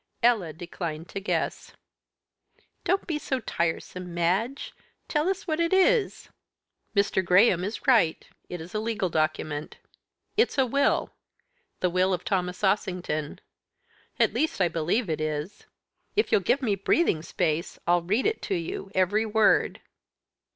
Ella 0.23 0.51
declined 0.51 1.07
to 1.09 1.19
guess. 1.19 1.73
"Don't 2.85 3.05
be 3.05 3.19
so 3.19 3.39
tiresome, 3.39 4.15
Madge; 4.15 4.73
tell 5.07 5.29
us 5.29 5.45
what 5.45 5.59
it 5.59 5.73
is?" 5.73 6.29
"Mr. 6.95 7.23
Graham 7.23 7.63
is 7.63 7.85
right 7.85 8.27
it 8.49 8.59
is 8.61 8.73
a 8.73 8.79
legal 8.79 9.09
document. 9.09 9.77
It's 10.35 10.57
a 10.57 10.65
will, 10.65 11.13
the 11.81 11.89
will 11.91 12.15
of 12.15 12.25
Thomas 12.25 12.63
Ossington. 12.63 13.41
At 14.19 14.33
least 14.33 14.59
I 14.59 14.69
believe 14.69 15.07
it 15.07 15.21
is. 15.21 15.67
If 16.15 16.31
you'll 16.31 16.41
give 16.41 16.63
me 16.63 16.73
breathing 16.73 17.21
space 17.21 17.77
I'll 17.85 18.01
read 18.01 18.25
it 18.25 18.41
to 18.41 18.55
you 18.55 18.89
every 18.95 19.27
word." 19.27 19.81